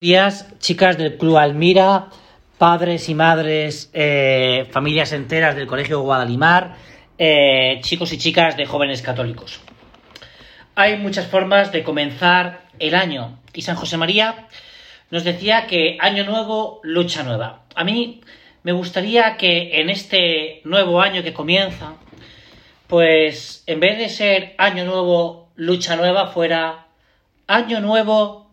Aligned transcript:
días, 0.00 0.46
chicas 0.60 0.96
del 0.96 1.18
Club 1.18 1.38
Almira, 1.38 2.10
padres 2.56 3.08
y 3.08 3.16
madres, 3.16 3.90
eh, 3.92 4.68
familias 4.70 5.12
enteras 5.12 5.56
del 5.56 5.66
Colegio 5.66 6.02
Guadalimar, 6.02 6.76
eh, 7.18 7.80
chicos 7.80 8.12
y 8.12 8.18
chicas 8.18 8.56
de 8.56 8.64
jóvenes 8.64 9.02
católicos. 9.02 9.60
Hay 10.76 10.98
muchas 10.98 11.26
formas 11.26 11.72
de 11.72 11.82
comenzar 11.82 12.68
el 12.78 12.94
año 12.94 13.40
y 13.52 13.62
San 13.62 13.74
José 13.74 13.96
María 13.96 14.46
nos 15.10 15.24
decía 15.24 15.66
que 15.66 15.98
año 15.98 16.22
nuevo, 16.22 16.78
lucha 16.84 17.24
nueva. 17.24 17.64
A 17.74 17.82
mí 17.82 18.20
me 18.62 18.70
gustaría 18.70 19.36
que 19.36 19.80
en 19.80 19.90
este 19.90 20.60
nuevo 20.62 21.02
año 21.02 21.24
que 21.24 21.32
comienza, 21.32 21.94
pues 22.86 23.64
en 23.66 23.80
vez 23.80 23.98
de 23.98 24.08
ser 24.08 24.54
año 24.58 24.84
nuevo, 24.84 25.48
lucha 25.56 25.96
nueva, 25.96 26.28
fuera 26.28 26.86
año 27.48 27.80
nuevo, 27.80 28.47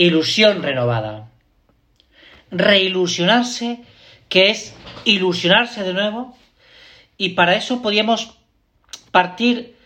ilusión 0.00 0.62
renovada. 0.62 1.28
Reilusionarse, 2.50 3.80
que 4.30 4.50
es 4.50 4.74
ilusionarse 5.04 5.82
de 5.82 5.92
nuevo, 5.92 6.36
y 7.18 7.30
para 7.30 7.54
eso 7.54 7.82
podíamos 7.82 8.32
partir 9.10 9.76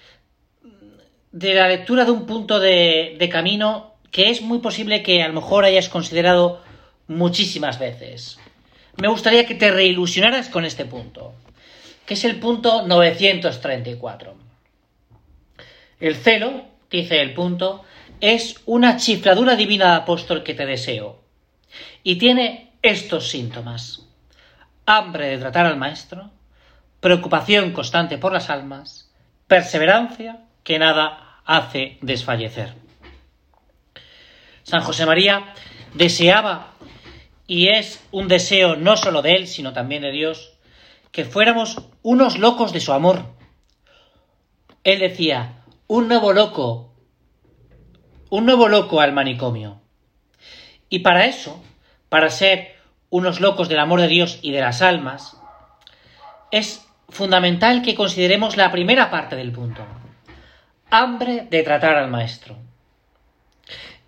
de 1.32 1.54
la 1.54 1.66
lectura 1.66 2.04
de 2.04 2.12
un 2.12 2.27
punto 2.27 2.60
de, 2.60 3.16
de 3.18 3.28
camino 3.28 3.95
que 4.12 4.30
es 4.30 4.40
muy 4.40 4.60
posible 4.60 5.02
que 5.02 5.23
a 5.23 5.28
lo 5.28 5.34
mejor 5.34 5.64
hayas 5.64 5.88
considerado 5.88 6.62
muchísimas 7.09 7.80
veces. 7.80 8.38
Me 8.96 9.09
gustaría 9.09 9.46
que 9.46 9.56
te 9.56 9.73
reilusionaras 9.73 10.48
con 10.48 10.65
este 10.65 10.84
punto, 10.84 11.34
que 12.06 12.15
es 12.15 12.24
el 12.24 12.38
punto 12.38 12.87
934. 12.87 14.34
El 15.98 16.15
celo, 16.15 16.66
dice 16.88 17.20
el 17.20 17.34
punto, 17.34 17.84
es 18.24 18.62
una 18.64 18.96
chifladura 18.96 19.55
divina 19.55 19.96
apóstol 19.96 20.42
que 20.42 20.55
te 20.55 20.65
deseo. 20.65 21.20
Y 22.02 22.16
tiene 22.16 22.73
estos 22.80 23.28
síntomas. 23.28 24.06
Hambre 24.87 25.29
de 25.29 25.37
tratar 25.37 25.66
al 25.66 25.76
maestro, 25.76 26.30
preocupación 27.01 27.73
constante 27.73 28.16
por 28.16 28.32
las 28.32 28.48
almas, 28.48 29.13
perseverancia 29.46 30.45
que 30.63 30.79
nada 30.79 31.43
hace 31.45 31.98
desfallecer. 32.01 32.73
San 34.63 34.80
José 34.80 35.04
María 35.04 35.52
deseaba, 35.93 36.73
y 37.46 37.68
es 37.68 38.02
un 38.10 38.29
deseo 38.29 38.74
no 38.74 38.96
solo 38.96 39.20
de 39.20 39.35
él, 39.35 39.46
sino 39.46 39.74
también 39.74 40.01
de 40.01 40.13
Dios, 40.13 40.54
que 41.13 41.26
fuéramos 41.26 41.76
unos 42.02 42.38
locos 42.38 42.73
de 42.73 42.80
su 42.80 42.95
amor. 42.95 43.26
Él 44.82 45.01
decía, 45.01 45.63
un 45.88 46.09
nuevo 46.09 46.32
loco 46.32 46.93
un 48.35 48.46
nuevo 48.46 48.66
loco 48.66 49.01
al 49.01 49.13
manicomio. 49.13 49.80
Y 50.88 50.99
para 51.01 51.27
eso, 51.27 51.63
para 52.09 52.30
ser 52.30 52.74
unos 53.09 53.38
locos 53.38 53.68
del 53.68 53.79
amor 53.79 54.01
de 54.01 54.09
Dios 54.09 54.41
y 54.43 54.51
de 54.51 54.60
las 54.60 54.82
almas, 54.82 55.37
es 56.51 56.85
fundamental 57.09 57.82
que 57.82 57.95
consideremos 57.95 58.57
la 58.57 58.73
primera 58.73 59.09
parte 59.09 59.37
del 59.37 59.52
punto. 59.52 59.87
Hambre 60.91 61.46
de 61.49 61.63
tratar 61.63 61.96
al 61.96 62.10
maestro. 62.10 62.57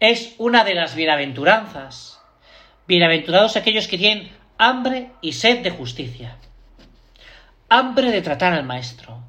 Es 0.01 0.35
una 0.39 0.65
de 0.65 0.75
las 0.75 0.97
bienaventuranzas. 0.97 2.21
Bienaventurados 2.89 3.57
aquellos 3.57 3.87
que 3.87 3.97
tienen 3.97 4.33
hambre 4.59 5.13
y 5.21 5.35
sed 5.35 5.63
de 5.63 5.71
justicia. 5.71 6.37
Hambre 7.69 8.11
de 8.11 8.23
tratar 8.23 8.55
al 8.55 8.65
maestro. 8.65 9.21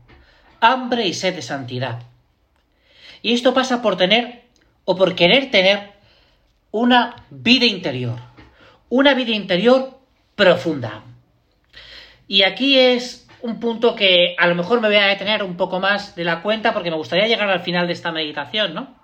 Hambre 0.60 1.06
y 1.06 1.14
sed 1.14 1.36
de 1.36 1.44
santidad. 1.44 2.02
Y 3.22 3.36
esto 3.36 3.54
pasa 3.54 3.84
por 3.84 3.96
tener 3.96 4.47
o 4.90 4.96
por 4.96 5.16
querer 5.16 5.52
tener 5.52 5.92
una 6.72 7.18
vida 7.30 7.66
interior, 7.66 8.20
una 8.88 9.14
vida 9.14 9.32
interior 9.32 10.00
profunda. 10.36 11.04
Y 12.26 12.44
aquí 12.44 12.80
es 12.80 13.28
un 13.42 13.60
punto 13.60 13.96
que 13.96 14.34
a 14.38 14.48
lo 14.48 14.56
mejor 14.56 14.80
me 14.80 14.88
voy 14.88 14.96
a 14.96 15.08
detener 15.08 15.44
un 15.44 15.58
poco 15.58 15.82
más 15.82 16.16
de 16.16 16.24
la 16.24 16.42
cuenta 16.42 16.74
porque 16.74 16.90
me 16.90 16.96
gustaría 16.96 17.28
llegar 17.28 17.50
al 17.50 17.60
final 17.60 17.88
de 17.88 17.94
esta 17.94 18.14
meditación, 18.14 18.74
¿no? 18.74 18.96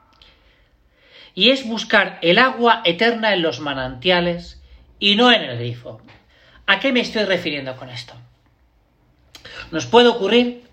Y 1.35 1.49
es 1.49 1.67
buscar 1.67 2.17
el 2.21 2.39
agua 2.39 2.81
eterna 2.85 3.33
en 3.33 3.41
los 3.41 3.59
manantiales 3.59 4.63
y 4.99 5.15
no 5.15 5.33
en 5.33 5.41
el 5.41 5.57
grifo. 5.57 6.01
¿A 6.65 6.79
qué 6.79 6.93
me 6.93 7.01
estoy 7.01 7.25
refiriendo 7.25 7.75
con 7.75 7.89
esto? 7.89 8.13
Nos 9.71 9.85
puede 9.85 10.07
ocurrir 10.07 10.63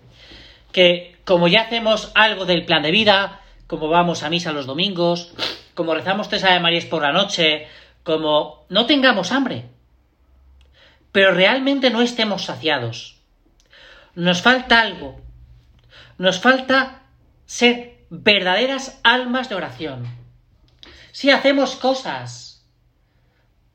que 0.71 1.17
como 1.25 1.49
ya 1.49 1.63
hacemos 1.63 2.13
algo 2.15 2.45
del 2.45 2.63
plan 2.63 2.83
de 2.83 2.91
vida, 2.91 3.40
como 3.71 3.87
vamos 3.87 4.21
a 4.21 4.29
misa 4.29 4.51
los 4.51 4.65
domingos, 4.65 5.31
como 5.75 5.93
rezamos 5.93 6.27
tres 6.27 6.43
Ave 6.43 6.59
Marías 6.59 6.83
por 6.83 7.03
la 7.03 7.13
noche, 7.13 7.69
como 8.03 8.65
no 8.67 8.85
tengamos 8.85 9.31
hambre, 9.31 9.69
pero 11.13 11.31
realmente 11.33 11.89
no 11.89 12.01
estemos 12.01 12.43
saciados. 12.43 13.21
Nos 14.13 14.41
falta 14.41 14.81
algo. 14.81 15.21
Nos 16.17 16.41
falta 16.41 17.03
ser 17.45 18.03
verdaderas 18.09 18.99
almas 19.05 19.47
de 19.47 19.55
oración. 19.55 20.05
Si 21.13 21.29
hacemos 21.29 21.77
cosas, 21.77 22.67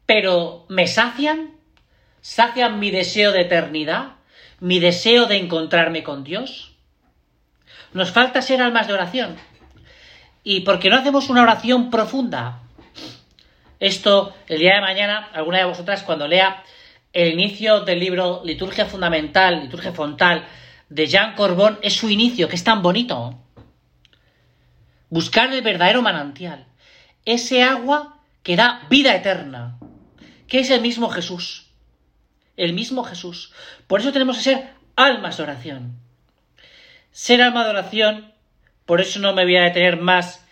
pero 0.04 0.66
¿me 0.68 0.88
sacian? 0.88 1.56
¿Sacian 2.20 2.80
mi 2.80 2.90
deseo 2.90 3.32
de 3.32 3.40
eternidad? 3.40 4.16
¿Mi 4.60 4.78
deseo 4.78 5.24
de 5.24 5.38
encontrarme 5.38 6.02
con 6.02 6.22
Dios? 6.22 6.76
Nos 7.94 8.10
falta 8.10 8.42
ser 8.42 8.60
almas 8.60 8.88
de 8.88 8.92
oración. 8.92 9.36
¿Y 10.48 10.60
por 10.60 10.78
qué 10.78 10.90
no 10.90 10.96
hacemos 10.96 11.28
una 11.28 11.42
oración 11.42 11.90
profunda? 11.90 12.60
Esto, 13.80 14.32
el 14.46 14.60
día 14.60 14.76
de 14.76 14.80
mañana, 14.80 15.28
alguna 15.32 15.58
de 15.58 15.64
vosotras 15.64 16.04
cuando 16.04 16.28
lea 16.28 16.62
el 17.12 17.32
inicio 17.32 17.80
del 17.80 17.98
libro 17.98 18.42
Liturgia 18.44 18.86
Fundamental, 18.86 19.62
Liturgia 19.62 19.90
Fontal, 19.90 20.46
de 20.88 21.08
Jean 21.08 21.34
Corbón, 21.34 21.80
es 21.82 21.94
su 21.94 22.08
inicio, 22.10 22.48
que 22.48 22.54
es 22.54 22.62
tan 22.62 22.80
bonito. 22.80 23.36
Buscar 25.10 25.52
el 25.52 25.62
verdadero 25.62 26.00
manantial, 26.00 26.68
ese 27.24 27.64
agua 27.64 28.20
que 28.44 28.54
da 28.54 28.86
vida 28.88 29.16
eterna, 29.16 29.80
que 30.46 30.60
es 30.60 30.70
el 30.70 30.80
mismo 30.80 31.08
Jesús. 31.08 31.72
El 32.56 32.72
mismo 32.72 33.02
Jesús. 33.02 33.52
Por 33.88 33.98
eso 33.98 34.12
tenemos 34.12 34.36
que 34.36 34.44
ser 34.44 34.74
almas 34.94 35.38
de 35.38 35.42
oración. 35.42 35.98
Ser 37.10 37.42
alma 37.42 37.64
de 37.64 37.70
oración 37.70 38.35
por 38.86 39.00
eso 39.00 39.20
no 39.20 39.34
me 39.34 39.44
voy 39.44 39.56
a 39.56 39.64
detener 39.64 40.00
más 40.00 40.47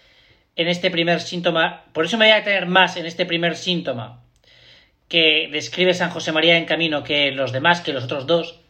en 0.57 0.69
este 0.69 0.91
primer 0.91 1.21
síntoma, 1.21 1.85
por 1.93 2.05
eso 2.05 2.19
me 2.19 2.27
voy 2.27 2.33
a 2.33 2.37
detener 2.37 2.67
más 2.67 2.97
en 2.97 3.07
este 3.07 3.27
primer 3.27 3.57
síntoma 3.57 4.21
que 5.09 5.49
describe 5.51 5.95
San 5.95 6.11
José 6.11 6.33
María 6.33 6.57
en 6.57 6.65
camino 6.65 7.05
que 7.05 7.31
los 7.31 7.53
demás, 7.53 7.81
que 7.81 7.93
los 7.93 8.05
otros 8.05 8.27
dos, 8.27 8.61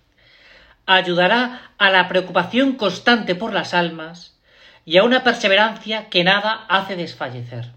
ayudará 0.86 1.72
a 1.78 1.90
la 1.90 2.08
preocupación 2.08 2.74
constante 2.74 3.34
por 3.34 3.52
las 3.52 3.74
almas 3.74 4.38
y 4.84 4.98
a 4.98 5.04
una 5.04 5.24
perseverancia 5.24 6.10
que 6.10 6.24
nada 6.24 6.66
hace 6.68 6.96
desfallecer. 6.96 7.70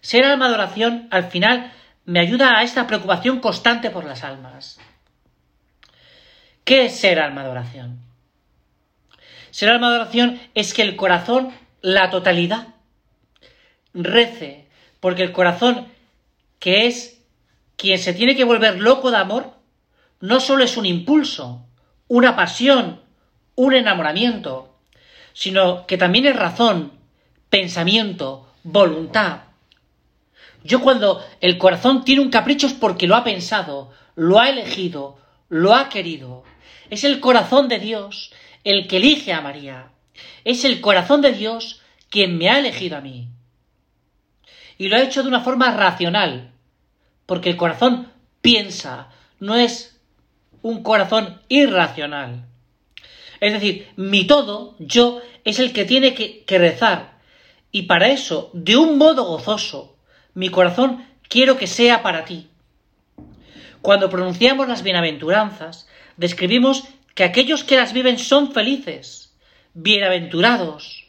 Ser 0.00 0.24
alma 0.24 0.48
de 0.48 0.54
oración, 0.54 1.08
al 1.10 1.24
final, 1.24 1.72
me 2.04 2.20
ayuda 2.20 2.58
a 2.58 2.62
esta 2.62 2.86
preocupación 2.86 3.40
constante 3.40 3.90
por 3.90 4.04
las 4.04 4.22
almas. 4.22 4.78
¿Qué 6.64 6.86
es 6.86 6.96
ser 6.96 7.18
alma 7.18 7.42
de 7.42 7.50
oración? 7.50 7.98
Ser 9.54 9.70
alma 9.70 9.90
de 9.90 10.00
oración 10.00 10.40
es 10.54 10.74
que 10.74 10.82
el 10.82 10.96
corazón, 10.96 11.52
la 11.80 12.10
totalidad, 12.10 12.74
rece, 13.92 14.66
porque 14.98 15.22
el 15.22 15.30
corazón, 15.30 15.86
que 16.58 16.88
es 16.88 17.22
quien 17.76 18.00
se 18.00 18.14
tiene 18.14 18.34
que 18.34 18.42
volver 18.42 18.80
loco 18.80 19.12
de 19.12 19.18
amor, 19.18 19.52
no 20.18 20.40
solo 20.40 20.64
es 20.64 20.76
un 20.76 20.86
impulso, 20.86 21.64
una 22.08 22.34
pasión, 22.34 23.00
un 23.54 23.74
enamoramiento, 23.74 24.74
sino 25.34 25.86
que 25.86 25.98
también 25.98 26.26
es 26.26 26.34
razón, 26.34 26.90
pensamiento, 27.48 28.52
voluntad. 28.64 29.42
Yo 30.64 30.80
cuando 30.80 31.24
el 31.40 31.58
corazón 31.58 32.04
tiene 32.04 32.22
un 32.22 32.30
capricho 32.30 32.66
es 32.66 32.72
porque 32.72 33.06
lo 33.06 33.14
ha 33.14 33.22
pensado, 33.22 33.92
lo 34.16 34.40
ha 34.40 34.50
elegido, 34.50 35.16
lo 35.48 35.76
ha 35.76 35.88
querido. 35.90 36.42
Es 36.90 37.04
el 37.04 37.20
corazón 37.20 37.68
de 37.68 37.78
Dios 37.78 38.32
el 38.64 38.88
que 38.88 38.96
elige 38.96 39.32
a 39.32 39.40
María. 39.40 39.90
Es 40.44 40.64
el 40.64 40.80
corazón 40.80 41.20
de 41.20 41.32
Dios 41.32 41.82
quien 42.08 42.38
me 42.38 42.48
ha 42.48 42.58
elegido 42.58 42.96
a 42.96 43.00
mí. 43.00 43.28
Y 44.78 44.88
lo 44.88 44.96
ha 44.96 45.02
hecho 45.02 45.22
de 45.22 45.28
una 45.28 45.40
forma 45.40 45.70
racional, 45.76 46.50
porque 47.26 47.50
el 47.50 47.56
corazón 47.56 48.10
piensa, 48.40 49.10
no 49.38 49.56
es 49.56 50.00
un 50.62 50.82
corazón 50.82 51.40
irracional. 51.48 52.46
Es 53.40 53.52
decir, 53.52 53.88
mi 53.96 54.26
todo, 54.26 54.74
yo, 54.78 55.20
es 55.44 55.58
el 55.58 55.72
que 55.72 55.84
tiene 55.84 56.14
que, 56.14 56.44
que 56.44 56.58
rezar. 56.58 57.18
Y 57.70 57.82
para 57.82 58.08
eso, 58.08 58.50
de 58.54 58.76
un 58.76 58.96
modo 58.96 59.24
gozoso, 59.24 59.96
mi 60.32 60.48
corazón 60.48 61.04
quiero 61.28 61.58
que 61.58 61.66
sea 61.66 62.02
para 62.02 62.24
ti. 62.24 62.48
Cuando 63.82 64.08
pronunciamos 64.08 64.66
las 64.66 64.82
bienaventuranzas, 64.82 65.88
describimos 66.16 66.84
que 67.14 67.24
aquellos 67.24 67.64
que 67.64 67.76
las 67.76 67.92
viven 67.92 68.18
son 68.18 68.52
felices, 68.52 69.34
bienaventurados. 69.72 71.06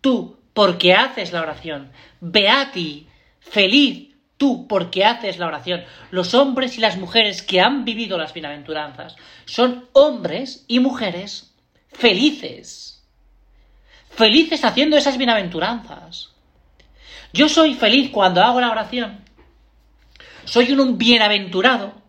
Tú, 0.00 0.38
porque 0.52 0.94
haces 0.94 1.32
la 1.32 1.42
oración, 1.42 1.90
beati, 2.20 3.06
feliz, 3.40 4.14
tú 4.36 4.66
porque 4.68 5.04
haces 5.04 5.38
la 5.38 5.46
oración. 5.46 5.84
Los 6.10 6.34
hombres 6.34 6.76
y 6.78 6.80
las 6.80 6.96
mujeres 6.96 7.42
que 7.42 7.60
han 7.60 7.84
vivido 7.84 8.18
las 8.18 8.32
bienaventuranzas 8.32 9.16
son 9.44 9.88
hombres 9.92 10.64
y 10.68 10.80
mujeres 10.80 11.54
felices. 11.92 13.04
Felices 14.10 14.64
haciendo 14.64 14.96
esas 14.96 15.18
bienaventuranzas. 15.18 16.30
Yo 17.32 17.48
soy 17.48 17.74
feliz 17.74 18.10
cuando 18.10 18.42
hago 18.42 18.60
la 18.60 18.70
oración. 18.70 19.20
Soy 20.44 20.72
un 20.72 20.96
bienaventurado. 20.96 22.05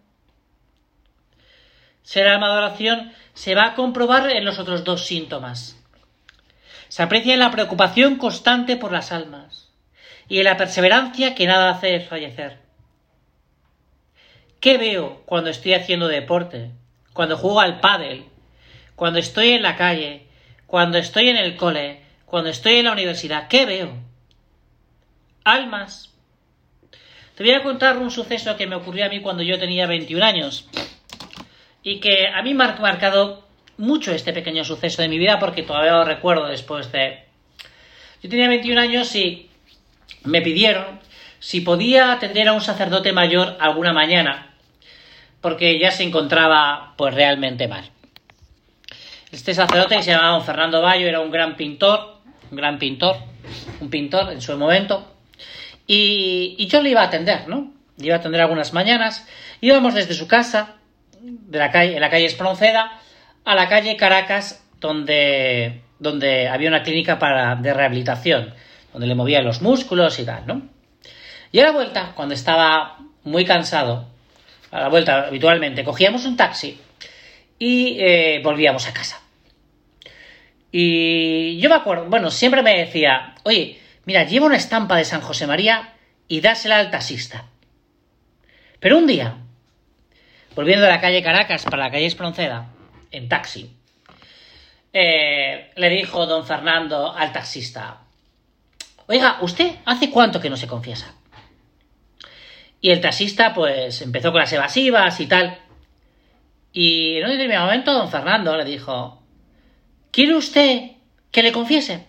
Ser 2.08 2.26
alma 2.30 2.48
de 2.48 2.58
oración 2.60 3.12
se 3.34 3.54
va 3.54 3.66
a 3.66 3.76
comprobar 3.76 4.30
en 4.30 4.46
los 4.46 4.60
otros 4.60 4.86
dos 4.86 5.06
síntomas. 5.06 5.76
Se 6.88 7.04
aprecia 7.04 7.34
en 7.34 7.42
la 7.42 7.52
preocupación 7.52 8.16
constante 8.16 8.78
por 8.78 8.94
las 8.94 9.12
almas 9.12 9.74
y 10.30 10.38
en 10.38 10.46
la 10.46 10.56
perseverancia 10.56 11.36
que 11.36 11.48
nada 11.48 11.70
hace 11.70 12.00
fallecer. 12.00 12.60
¿Qué 14.62 14.78
veo 14.78 15.22
cuando 15.26 15.50
estoy 15.50 15.74
haciendo 15.74 16.08
deporte? 16.08 16.72
Cuando 17.12 17.36
juego 17.36 17.60
al 17.60 17.82
pádel, 17.82 18.24
cuando 18.96 19.20
estoy 19.20 19.50
en 19.50 19.64
la 19.64 19.76
calle, 19.76 20.28
cuando 20.66 21.00
estoy 21.00 21.28
en 21.28 21.36
el 21.36 21.58
cole, 21.58 22.06
cuando 22.26 22.50
estoy 22.50 22.76
en 22.76 22.86
la 22.86 22.94
universidad, 22.94 23.50
¿qué 23.50 23.66
veo? 23.66 23.92
Almas. 25.44 26.14
Te 27.36 27.44
voy 27.44 27.52
a 27.52 27.64
contar 27.64 27.98
un 27.98 28.12
suceso 28.12 28.56
que 28.56 28.66
me 28.66 28.78
ocurrió 28.78 29.08
a 29.08 29.10
mí 29.10 29.20
cuando 29.20 29.44
yo 29.44 29.60
tenía 29.60 29.88
21 29.88 30.24
años 30.24 30.70
y 31.88 32.02
que 32.02 32.28
a 32.28 32.42
mí 32.42 32.54
me 32.54 32.66
ha 32.66 32.76
marcado 32.82 33.48
mucho 33.78 34.12
este 34.12 34.34
pequeño 34.34 34.66
suceso 34.66 35.02
de 35.02 35.08
mi 35.08 35.18
vida 35.18 35.40
porque 35.40 35.64
todavía 35.64 35.94
lo 35.94 36.04
recuerdo 36.04 36.48
después 36.48 36.92
de... 36.92 37.24
Yo 38.22 38.30
tenía 38.30 38.50
21 38.50 38.82
años 38.82 39.16
y 39.16 39.50
me 40.26 40.42
pidieron 40.42 41.00
si 41.40 41.62
podía 41.62 42.12
atender 42.12 42.50
a 42.50 42.52
un 42.52 42.60
sacerdote 42.60 43.14
mayor 43.14 43.56
alguna 43.62 43.94
mañana, 43.94 44.54
porque 45.40 45.80
ya 45.80 45.92
se 45.92 46.04
encontraba 46.04 46.94
pues 46.98 47.14
realmente 47.16 47.70
mal. 47.70 47.90
Este 49.32 49.54
sacerdote 49.54 49.96
que 49.96 50.04
se 50.04 50.12
llamaba 50.12 50.42
Fernando 50.42 50.82
Bayo 50.82 51.08
era 51.08 51.22
un 51.22 51.32
gran 51.32 51.56
pintor, 51.56 52.18
un 52.52 52.58
gran 52.58 52.80
pintor, 52.80 53.16
un 53.80 53.90
pintor 53.90 54.34
en 54.34 54.42
su 54.42 54.58
momento, 54.58 55.16
y, 55.88 56.68
yo 56.68 56.82
le 56.82 56.90
iba 56.90 57.00
a 57.00 57.06
atender, 57.06 57.48
¿no? 57.48 57.72
Le 57.96 58.08
iba 58.08 58.16
a 58.18 58.20
atender 58.20 58.42
algunas 58.42 58.74
mañanas, 58.74 59.26
íbamos 59.62 59.94
desde 59.94 60.16
su 60.16 60.28
casa, 60.28 60.77
de 61.22 61.60
la 61.60 61.72
calle, 61.72 61.96
en 61.96 62.02
la 62.02 62.10
calle 62.10 62.26
Espronceda, 62.26 63.00
a 63.46 63.56
la 63.56 63.68
calle 63.68 63.96
Caracas, 63.98 64.66
donde, 64.80 65.82
donde 66.00 66.48
había 66.48 66.70
una 66.70 66.84
clínica 66.84 67.20
para, 67.20 67.56
de 67.56 67.74
rehabilitación 67.74 68.54
donde 68.98 69.08
le 69.08 69.16
movía 69.16 69.42
los 69.42 69.62
músculos 69.62 70.18
y 70.20 70.26
tal, 70.26 70.48
¿no? 70.48 70.70
Y 71.52 71.60
a 71.60 71.64
la 71.64 71.72
vuelta, 71.72 72.14
cuando 72.16 72.34
estaba 72.34 72.98
muy 73.24 73.46
cansado, 73.46 74.08
a 74.72 74.82
la 74.82 74.90
vuelta 74.90 75.28
habitualmente, 75.28 75.84
cogíamos 75.84 76.26
un 76.26 76.36
taxi 76.36 76.80
y 77.60 77.98
eh, 78.00 78.42
volvíamos 78.44 78.88
a 78.88 78.94
casa. 78.94 79.22
Y 80.72 81.60
yo 81.60 81.70
me 81.70 81.76
acuerdo, 81.76 82.06
bueno, 82.06 82.32
siempre 82.32 82.62
me 82.64 82.78
decía, 82.78 83.36
oye, 83.44 83.80
mira, 84.06 84.24
lleva 84.24 84.48
una 84.48 84.58
estampa 84.58 84.98
de 84.98 85.06
San 85.06 85.22
José 85.22 85.48
María 85.48 85.94
y 86.28 86.42
dásela 86.42 86.80
al 86.80 86.90
taxista. 86.90 87.46
Pero 88.80 88.98
un 88.98 89.08
día, 89.08 89.38
volviendo 90.58 90.86
de 90.86 90.92
la 90.92 91.00
calle 91.00 91.22
Caracas 91.22 91.66
para 91.66 91.84
la 91.84 91.92
calle 91.92 92.08
Espronceda, 92.08 92.70
en 93.12 93.30
taxi, 93.30 93.78
eh, 94.92 95.72
le 95.76 95.90
dijo 95.90 96.26
don 96.26 96.48
Fernando 96.48 97.14
al 97.14 97.32
taxista, 97.32 98.00
Oiga, 99.06 99.38
¿usted 99.42 99.76
hace 99.86 100.10
cuánto 100.10 100.42
que 100.42 100.50
no 100.50 100.58
se 100.58 100.68
confiesa? 100.68 101.14
Y 102.82 102.90
el 102.90 103.02
taxista, 103.02 103.54
pues, 103.54 104.02
empezó 104.02 104.32
con 104.32 104.42
las 104.42 104.52
evasivas 104.52 105.20
y 105.20 105.28
tal. 105.28 105.60
Y 106.74 107.18
en 107.18 107.26
un 107.26 107.32
determinado 107.32 107.68
momento, 107.68 107.94
don 107.94 108.10
Fernando 108.10 108.58
le 108.58 108.66
dijo: 108.66 109.22
¿Quiere 110.10 110.34
usted 110.34 110.92
que 111.32 111.44
le 111.44 111.52
confiese? 111.52 112.08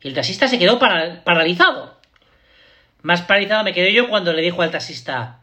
Y 0.00 0.06
el 0.06 0.14
taxista 0.14 0.46
se 0.46 0.60
quedó 0.60 0.78
paralizado. 0.78 2.00
Más 3.02 3.22
paralizado 3.22 3.64
me 3.64 3.74
quedé 3.74 3.92
yo 3.92 4.08
cuando 4.08 4.32
le 4.32 4.42
dijo 4.42 4.62
al 4.62 4.70
taxista: 4.70 5.41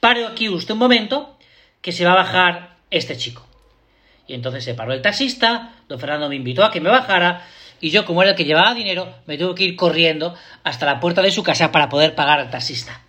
Pare 0.00 0.26
aquí 0.26 0.48
usted 0.48 0.74
un 0.74 0.78
momento, 0.78 1.36
que 1.80 1.92
se 1.92 2.04
va 2.04 2.12
a 2.12 2.16
bajar 2.16 2.76
este 2.90 3.16
chico. 3.16 3.46
Y 4.26 4.34
entonces 4.34 4.64
se 4.64 4.74
paró 4.74 4.92
el 4.92 5.02
taxista, 5.02 5.74
don 5.88 6.00
Fernando 6.00 6.28
me 6.28 6.36
invitó 6.36 6.64
a 6.64 6.70
que 6.70 6.80
me 6.80 6.90
bajara, 6.90 7.46
y 7.80 7.90
yo, 7.90 8.04
como 8.04 8.22
era 8.22 8.32
el 8.32 8.36
que 8.36 8.44
llevaba 8.44 8.74
dinero, 8.74 9.14
me 9.26 9.36
tuve 9.36 9.54
que 9.54 9.64
ir 9.64 9.76
corriendo 9.76 10.34
hasta 10.64 10.86
la 10.86 10.98
puerta 10.98 11.22
de 11.22 11.30
su 11.30 11.42
casa 11.42 11.70
para 11.72 11.88
poder 11.88 12.14
pagar 12.14 12.40
al 12.40 12.50
taxista. 12.50 13.02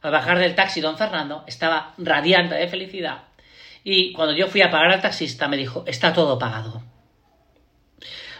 Al 0.00 0.10
bajar 0.10 0.38
del 0.38 0.54
taxi, 0.54 0.80
don 0.80 0.96
Fernando 0.96 1.44
estaba 1.46 1.94
radiante 1.98 2.54
de 2.56 2.66
felicidad 2.66 3.24
y 3.84 4.12
cuando 4.12 4.34
yo 4.34 4.46
fui 4.48 4.62
a 4.62 4.70
pagar 4.70 4.92
al 4.92 5.02
taxista 5.02 5.48
me 5.48 5.56
dijo, 5.56 5.84
está 5.86 6.12
todo 6.12 6.38
pagado. 6.38 6.82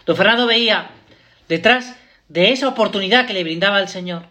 Don 0.05 0.15
Fernando 0.15 0.47
veía 0.47 0.89
detrás 1.47 1.95
de 2.27 2.51
esa 2.51 2.67
oportunidad 2.67 3.27
que 3.27 3.33
le 3.33 3.43
brindaba 3.43 3.79
el 3.79 3.87
Señor 3.87 4.27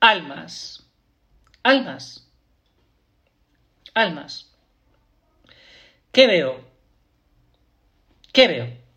almas, 0.00 0.87
almas, 1.68 2.28
almas. 3.94 4.52
¿Qué 6.12 6.26
veo? 6.26 6.64
¿Qué 8.32 8.48
veo? 8.48 8.88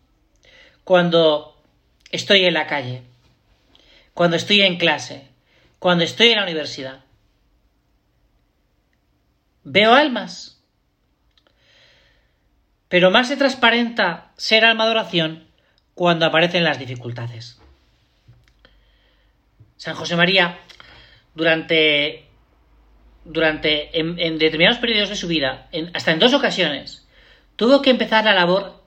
cuando 0.84 1.56
estoy 2.10 2.44
en 2.44 2.54
la 2.54 2.66
calle, 2.66 3.02
cuando 4.14 4.36
estoy 4.36 4.62
en 4.62 4.76
clase, 4.76 5.28
cuando 5.78 6.04
estoy 6.04 6.28
en 6.28 6.36
la 6.36 6.42
universidad. 6.44 7.04
Veo 9.64 9.94
almas. 9.94 10.60
Pero 12.88 13.10
más 13.10 13.28
se 13.28 13.36
transparenta 13.36 14.32
ser 14.36 14.64
alma 14.64 14.84
de 14.84 14.90
oración 14.90 15.46
cuando 15.94 16.26
aparecen 16.26 16.64
las 16.64 16.78
dificultades. 16.78 17.58
San 19.76 19.94
José 19.94 20.16
María, 20.16 20.58
durante, 21.34 22.28
durante 23.24 23.98
en, 23.98 24.38
determinados 24.38 24.78
periodos 24.78 25.10
de 25.10 25.16
su 25.16 25.28
vida, 25.28 25.68
hasta 25.94 26.12
en 26.12 26.18
dos 26.18 26.34
ocasiones, 26.34 27.06
tuvo 27.56 27.82
que 27.82 27.90
empezar 27.90 28.24
la 28.24 28.34
labor 28.34 28.82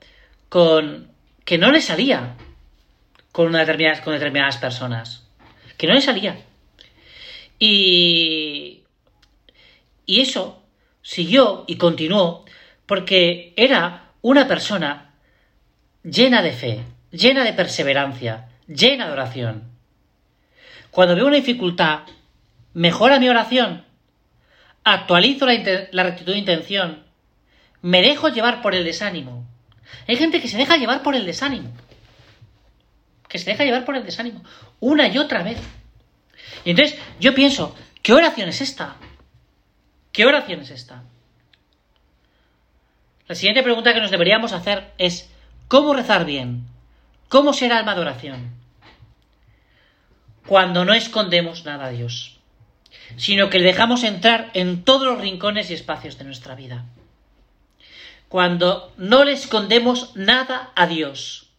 con 0.48 1.08
que 1.44 1.58
no 1.58 1.70
le 1.70 1.80
salía 1.80 2.36
con, 3.32 3.46
una 3.46 3.60
determinadas, 3.60 4.00
con 4.00 4.14
determinadas 4.14 4.56
personas. 4.58 5.26
Que 5.76 5.86
no 5.86 5.94
le 5.94 6.00
salía. 6.00 6.38
Y, 7.58 8.82
y 10.06 10.20
eso 10.20 10.62
siguió 11.02 11.64
y 11.66 11.76
continuó 11.76 12.44
porque 12.86 13.52
era 13.56 14.10
una 14.22 14.48
persona 14.48 15.14
llena 16.02 16.42
de 16.42 16.52
fe, 16.52 16.84
llena 17.10 17.44
de 17.44 17.52
perseverancia, 17.52 18.48
llena 18.66 19.06
de 19.06 19.12
oración. 19.12 19.64
Cuando 20.90 21.14
veo 21.14 21.26
una 21.26 21.36
dificultad, 21.36 22.00
mejora 22.72 23.18
mi 23.18 23.28
oración, 23.28 23.84
actualizo 24.86 25.46
la, 25.46 26.02
rectitud 26.02 26.32
de 26.32 26.38
intención, 26.38 27.04
me 27.82 28.02
dejo 28.02 28.28
llevar 28.28 28.62
por 28.62 28.74
el 28.74 28.84
desánimo 28.84 29.46
hay 30.06 30.16
gente 30.16 30.40
que 30.40 30.48
se 30.48 30.56
deja 30.56 30.76
llevar 30.76 31.02
por 31.02 31.14
el 31.14 31.26
desánimo. 31.26 31.70
Que 33.28 33.38
se 33.38 33.50
deja 33.50 33.64
llevar 33.64 33.84
por 33.84 33.96
el 33.96 34.04
desánimo. 34.04 34.42
Una 34.80 35.08
y 35.08 35.18
otra 35.18 35.42
vez. 35.42 35.58
Y 36.64 36.70
entonces 36.70 36.98
yo 37.20 37.34
pienso, 37.34 37.74
¿qué 38.02 38.12
oración 38.12 38.48
es 38.48 38.60
esta? 38.60 38.96
¿Qué 40.12 40.24
oración 40.24 40.60
es 40.60 40.70
esta? 40.70 41.02
La 43.28 43.34
siguiente 43.34 43.62
pregunta 43.62 43.92
que 43.92 44.00
nos 44.00 44.10
deberíamos 44.10 44.52
hacer 44.52 44.92
es, 44.98 45.30
¿cómo 45.68 45.94
rezar 45.94 46.24
bien? 46.24 46.66
¿Cómo 47.28 47.52
ser 47.52 47.72
alma 47.72 47.94
de 47.94 48.00
oración? 48.00 48.54
Cuando 50.46 50.84
no 50.84 50.94
escondemos 50.94 51.64
nada 51.64 51.86
a 51.86 51.90
Dios, 51.90 52.35
sino 53.16 53.50
que 53.50 53.58
le 53.58 53.64
dejamos 53.64 54.04
entrar 54.04 54.50
en 54.54 54.84
todos 54.84 55.06
los 55.06 55.20
rincones 55.20 55.70
y 55.70 55.74
espacios 55.74 56.18
de 56.18 56.24
nuestra 56.24 56.54
vida 56.54 56.86
cuando 58.28 58.92
no 58.96 59.24
le 59.24 59.32
escondemos 59.32 60.14
nada 60.16 60.72
a 60.74 60.86
Dios. 60.86 61.50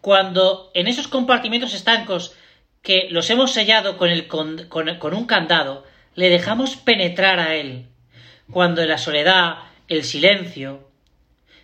Cuando 0.00 0.70
en 0.74 0.86
esos 0.86 1.08
compartimentos 1.08 1.74
estancos 1.74 2.34
que 2.82 3.08
los 3.10 3.30
hemos 3.30 3.52
sellado 3.52 3.96
con, 3.96 4.10
el, 4.10 4.28
con, 4.28 4.68
con 4.68 5.14
un 5.14 5.26
candado, 5.26 5.84
le 6.14 6.28
dejamos 6.28 6.76
penetrar 6.76 7.40
a 7.40 7.54
Él. 7.54 7.86
Cuando 8.50 8.82
en 8.82 8.88
la 8.88 8.98
soledad, 8.98 9.56
el 9.88 10.04
silencio. 10.04 10.88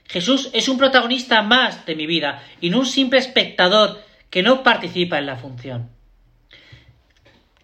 Jesús 0.08 0.50
es 0.52 0.68
un 0.68 0.78
protagonista 0.78 1.42
más 1.42 1.86
de 1.86 1.94
mi 1.94 2.06
vida 2.06 2.42
y 2.60 2.70
no 2.70 2.80
un 2.80 2.86
simple 2.86 3.18
espectador 3.18 4.02
que 4.30 4.42
no 4.42 4.62
participa 4.62 5.18
en 5.18 5.26
la 5.26 5.36
función. 5.36 5.90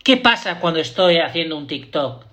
¿Qué 0.09 0.17
pasa 0.17 0.59
cuando 0.59 0.81
estoy 0.81 1.19
haciendo 1.19 1.55
un 1.59 1.67
TikTok? 1.67 2.25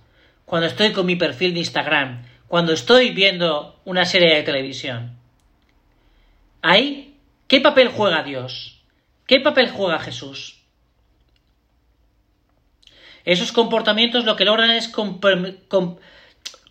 Cuando 0.45 0.65
estoy 0.65 0.93
con 0.93 1.05
mi 1.05 1.17
perfil 1.17 1.53
de 1.53 1.59
Instagram? 1.59 2.23
cuando 2.47 2.71
estoy 2.71 3.09
viendo 3.09 3.81
una 3.83 4.05
serie 4.05 4.33
de 4.33 4.43
televisión. 4.43 5.17
Ahí, 6.61 7.17
¿qué 7.49 7.59
papel 7.59 7.89
juega 7.89 8.23
Dios? 8.23 8.81
¿Qué 9.27 9.41
papel 9.41 9.71
juega 9.71 9.99
Jesús? 9.99 10.61
Esos 13.25 13.51
comportamientos 13.51 14.23
lo 14.23 14.37
que 14.37 14.45
logran 14.45 14.69
es 14.69 14.89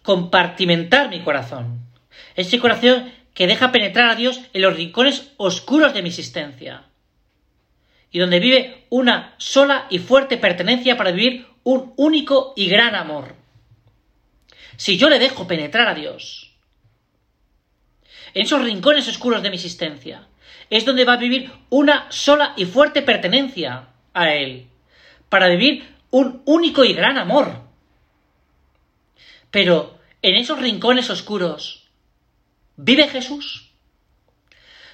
compartimentar 0.03 1.11
mi 1.11 1.21
corazón. 1.21 1.81
Ese 2.35 2.59
corazón 2.59 3.13
que 3.35 3.47
deja 3.47 3.73
penetrar 3.73 4.09
a 4.09 4.15
Dios 4.15 4.41
en 4.55 4.63
los 4.63 4.75
rincones 4.75 5.35
oscuros 5.37 5.93
de 5.93 6.01
mi 6.01 6.09
existencia. 6.09 6.85
Y 8.14 8.21
donde 8.21 8.38
vive 8.38 8.87
una 8.90 9.35
sola 9.38 9.88
y 9.90 9.99
fuerte 9.99 10.38
pertenencia 10.38 10.97
para 10.97 11.11
vivir 11.11 11.49
un 11.64 11.94
único 11.97 12.52
y 12.54 12.68
gran 12.68 12.94
amor. 12.94 13.35
Si 14.76 14.97
yo 14.97 15.09
le 15.09 15.18
dejo 15.18 15.49
penetrar 15.49 15.88
a 15.88 15.94
Dios, 15.94 16.54
en 18.33 18.42
esos 18.42 18.62
rincones 18.62 19.09
oscuros 19.09 19.42
de 19.42 19.50
mi 19.50 19.56
existencia, 19.56 20.28
es 20.71 20.85
donde 20.85 21.04
va 21.04 21.14
a 21.14 21.16
vivir 21.16 21.50
una 21.71 22.06
sola 22.12 22.54
y 22.56 22.66
fuerte 22.66 23.02
pertenencia 23.02 23.88
a 24.12 24.33
Él, 24.33 24.68
para 25.28 25.49
vivir 25.49 25.85
un 26.12 26.40
único 26.44 26.85
y 26.85 26.92
gran 26.92 27.18
amor. 27.18 27.62
Pero 29.50 29.99
en 30.23 30.37
esos 30.37 30.61
rincones 30.61 31.11
oscuros, 31.11 31.88
¿vive 32.76 33.09
Jesús? 33.09 33.73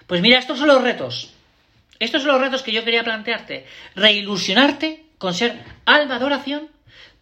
Pues 0.07 0.23
mira, 0.23 0.39
estos 0.39 0.59
son 0.59 0.69
los 0.69 0.81
retos. 0.81 1.35
Estos 2.01 2.23
son 2.23 2.33
los 2.33 2.41
retos 2.41 2.63
que 2.63 2.73
yo 2.73 2.85
quería 2.85 3.05
plantearte. 3.05 3.67
Reilusionarte 3.95 5.05
con 5.19 5.35
ser 5.35 5.63
alma 5.85 6.19
de 6.19 6.25
oración 6.25 6.71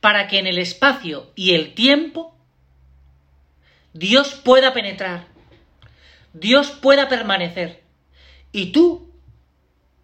para 0.00 0.28
que 0.28 0.38
en 0.38 0.46
el 0.46 0.58
espacio 0.58 1.32
y 1.34 1.54
el 1.54 1.74
tiempo 1.74 2.34
Dios 3.92 4.34
pueda 4.34 4.72
penetrar, 4.72 5.26
Dios 6.32 6.70
pueda 6.70 7.08
permanecer 7.08 7.82
y 8.52 8.70
tú 8.70 9.12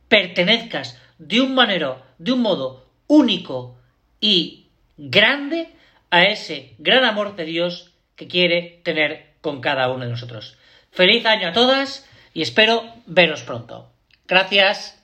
pertenezcas 0.08 1.00
de 1.18 1.40
un 1.40 1.54
manero, 1.54 2.02
de 2.18 2.32
un 2.32 2.42
modo 2.42 2.90
único 3.06 3.78
y 4.20 4.66
grande 4.96 5.68
a 6.10 6.24
ese 6.24 6.74
gran 6.78 7.04
amor 7.04 7.36
de 7.36 7.44
Dios 7.44 7.92
que 8.16 8.26
quiere 8.26 8.80
tener 8.82 9.34
con 9.40 9.60
cada 9.60 9.90
uno 9.92 10.04
de 10.04 10.10
nosotros. 10.10 10.58
Feliz 10.90 11.24
año 11.26 11.48
a 11.48 11.52
todas 11.52 12.08
y 12.32 12.42
espero 12.42 12.84
veros 13.06 13.42
pronto. 13.42 13.93
Gracias. 14.26 15.03